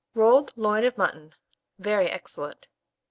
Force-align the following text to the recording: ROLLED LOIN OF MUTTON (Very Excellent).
ROLLED 0.15 0.53
LOIN 0.57 0.83
OF 0.83 0.97
MUTTON 0.97 1.33
(Very 1.77 2.07
Excellent). 2.07 2.65